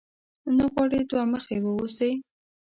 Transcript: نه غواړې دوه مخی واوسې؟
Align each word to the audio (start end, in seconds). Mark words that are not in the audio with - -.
نه 0.57 0.65
غواړې 0.71 0.99
دوه 1.09 1.23
مخی 1.31 1.57
واوسې؟ 1.61 2.11